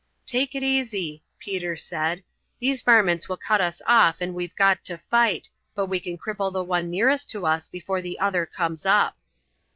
"Take 0.25 0.55
it 0.55 0.63
easy," 0.63 1.21
Peter 1.37 1.75
said. 1.75 2.23
"These 2.59 2.81
varmints 2.81 3.29
will 3.29 3.37
cut 3.37 3.61
us 3.61 3.83
off 3.85 4.19
and 4.19 4.33
we've 4.33 4.55
got 4.55 4.83
to 4.85 4.97
fight, 4.97 5.47
but 5.75 5.85
we 5.85 5.99
can 5.99 6.17
cripple 6.17 6.51
the 6.51 6.63
one 6.63 6.89
nearest 6.89 7.29
to 7.29 7.45
us 7.45 7.69
before 7.69 8.01
the 8.01 8.17
other 8.19 8.47
comes 8.47 8.83
up." 8.83 9.15